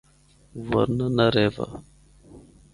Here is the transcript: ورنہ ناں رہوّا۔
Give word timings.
ورنہ 0.69 1.07
ناں 1.15 1.31
رہوّا۔ 1.35 1.67